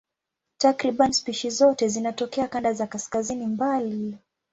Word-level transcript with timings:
Takriban 0.57 1.11
spishi 1.13 1.49
zote 1.49 1.87
zinatokea 1.87 2.47
kanda 2.47 2.73
za 2.73 2.87
kaskazini 2.87 3.47
mbali. 3.47 4.17